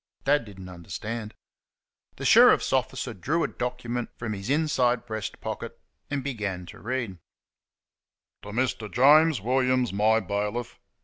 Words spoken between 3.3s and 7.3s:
a document from his inside breast pocket and proceeded to read: